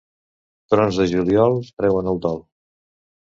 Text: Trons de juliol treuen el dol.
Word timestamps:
Trons 0.73 0.97
de 1.01 1.05
juliol 1.11 1.59
treuen 1.81 2.11
el 2.15 2.19
dol. 2.25 2.41